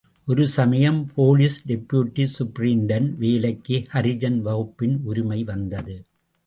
ஒரு 0.27 0.47
சமயம் 0.47 1.11
police 1.15 1.57
deputy 1.67 2.25
superintendent 2.37 3.11
வேலைக்கு 3.17 3.77
ஹரிஜன் 3.93 4.39
வகுப்பின் 4.39 4.99
உரிமை 5.03 5.43
வந்தது. 5.43 5.95